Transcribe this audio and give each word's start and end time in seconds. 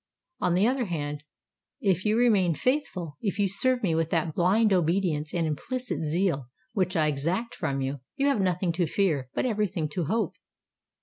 On 0.39 0.53
the 0.55 0.67
other 0.67 0.85
hand, 0.85 1.23
if 1.79 2.05
you 2.05 2.17
remain 2.17 2.55
faithful—if 2.55 3.37
you 3.37 3.47
serve 3.47 3.83
me 3.83 3.93
with 3.93 4.09
that 4.09 4.33
blind 4.33 4.73
obedience 4.73 5.31
and 5.31 5.45
implicit 5.45 6.03
zeal 6.05 6.47
which 6.73 6.95
I 6.95 7.05
exact 7.05 7.53
from 7.53 7.81
you, 7.81 7.99
you 8.15 8.25
have 8.25 8.41
nothing 8.41 8.71
to 8.71 8.87
fear, 8.87 9.29
but 9.35 9.45
every 9.45 9.67
thing 9.67 9.87
to 9.89 10.05
hope." 10.05 10.33